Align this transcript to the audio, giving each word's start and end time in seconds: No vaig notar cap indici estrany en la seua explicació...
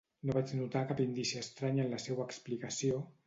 No 0.27 0.35
vaig 0.37 0.53
notar 0.59 0.81
cap 0.91 1.03
indici 1.03 1.37
estrany 1.43 1.79
en 1.85 1.93
la 1.93 2.01
seua 2.07 2.27
explicació... 2.31 3.05